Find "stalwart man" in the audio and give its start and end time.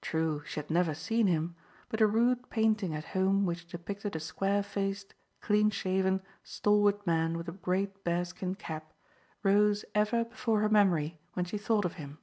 6.44-7.36